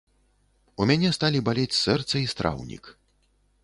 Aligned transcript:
У 0.81 0.87
мяне 0.93 1.13
сталі 1.17 1.43
балець 1.51 1.79
сэрца 1.85 2.15
і 2.25 2.27
страўнік. 2.35 2.95